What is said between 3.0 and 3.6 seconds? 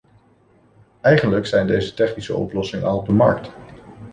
de markt.